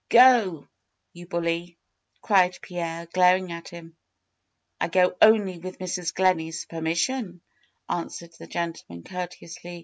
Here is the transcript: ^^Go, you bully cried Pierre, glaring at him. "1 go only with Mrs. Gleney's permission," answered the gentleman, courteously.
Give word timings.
^^Go, 0.09 0.67
you 1.13 1.27
bully 1.27 1.77
cried 2.23 2.57
Pierre, 2.59 3.05
glaring 3.13 3.51
at 3.51 3.67
him. 3.69 3.97
"1 4.79 4.89
go 4.89 5.15
only 5.21 5.59
with 5.59 5.77
Mrs. 5.77 6.11
Gleney's 6.11 6.65
permission," 6.65 7.41
answered 7.87 8.33
the 8.39 8.47
gentleman, 8.47 9.03
courteously. 9.03 9.79